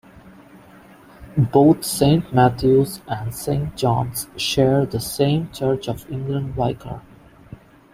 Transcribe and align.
Both 1.37 1.83
Saint 1.85 2.33
Matthew's 2.33 3.01
and 3.07 3.31
Saint 3.35 3.77
John's 3.77 4.25
share 4.35 4.83
the 4.87 4.99
same 4.99 5.51
Church 5.51 5.87
of 5.87 6.09
England 6.11 6.55
vicar. 6.55 7.03